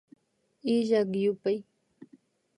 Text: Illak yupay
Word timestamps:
Illak 0.73 1.11
yupay 1.21 1.57